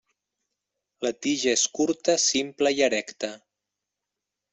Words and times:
La 1.07 1.11
tija 1.25 1.53
és 1.57 1.65
curta 1.79 2.15
simple 2.23 2.73
i 2.79 2.85
erecta. 2.87 3.31